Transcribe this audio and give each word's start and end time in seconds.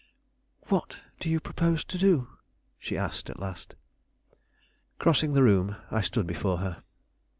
"What 0.69 0.97
do 1.19 1.29
you 1.29 1.39
propose 1.39 1.83
to 1.85 1.95
do?" 1.95 2.27
she 2.79 2.97
asked, 2.97 3.29
at 3.29 3.37
last. 3.39 3.75
Crossing 4.97 5.33
the 5.33 5.43
room, 5.43 5.75
I 5.91 6.01
stood 6.01 6.25
before 6.25 6.57
her. 6.57 6.81